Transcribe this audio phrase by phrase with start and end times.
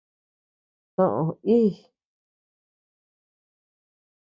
[0.95, 1.21] Soʼö
[1.55, 1.69] íi.